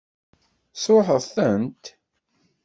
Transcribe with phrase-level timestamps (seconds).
[0.73, 1.83] Tesṛuḥeḍ-tent?